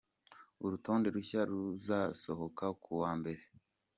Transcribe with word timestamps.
Urutonde 0.63 1.07
rushya 1.15 1.41
ruzasohoka 1.49 2.65
ku 2.83 2.91
wa 3.01 3.11
mbere. 3.19 3.41